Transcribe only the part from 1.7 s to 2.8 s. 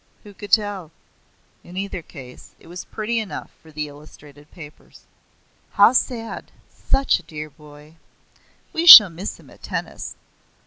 either case it